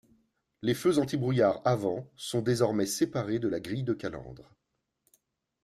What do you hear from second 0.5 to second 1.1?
Les feux